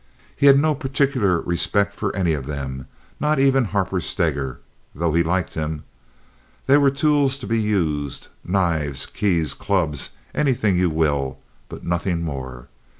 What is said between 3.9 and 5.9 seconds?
Steger, though he liked him.